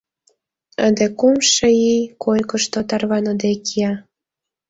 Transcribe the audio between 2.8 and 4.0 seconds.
тарваныде кия.